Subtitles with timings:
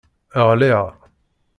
[0.47, 0.81] Ɣliɣ